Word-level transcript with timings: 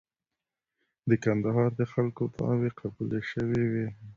د 1.09 1.11
کندهار 1.23 1.69
د 1.79 1.81
خلکو 1.91 2.23
دعاوي 2.35 2.69
قبولې 2.79 3.21
شوې 3.31 3.63
وې. 3.71 3.87